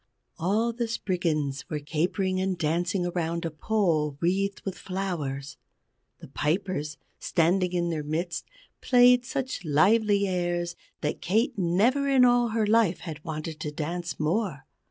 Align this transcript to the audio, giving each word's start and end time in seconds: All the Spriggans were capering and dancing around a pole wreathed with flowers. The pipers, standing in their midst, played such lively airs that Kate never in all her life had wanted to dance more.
All 0.39 0.73
the 0.73 0.87
Spriggans 0.87 1.69
were 1.69 1.77
capering 1.77 2.41
and 2.41 2.57
dancing 2.57 3.05
around 3.05 3.45
a 3.45 3.51
pole 3.51 4.17
wreathed 4.19 4.63
with 4.65 4.75
flowers. 4.75 5.57
The 6.21 6.27
pipers, 6.27 6.97
standing 7.19 7.71
in 7.73 7.91
their 7.91 8.01
midst, 8.01 8.45
played 8.81 9.25
such 9.25 9.63
lively 9.63 10.27
airs 10.27 10.75
that 11.01 11.21
Kate 11.21 11.55
never 11.55 12.09
in 12.09 12.25
all 12.25 12.47
her 12.47 12.65
life 12.65 13.01
had 13.01 13.23
wanted 13.23 13.59
to 13.59 13.69
dance 13.69 14.19
more. 14.19 14.65